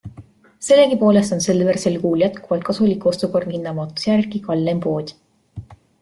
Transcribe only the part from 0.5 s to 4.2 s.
Sellegi poolest on Selver sel kuul jätkuvalt Kasuliku ostukorvi hinnavaatluse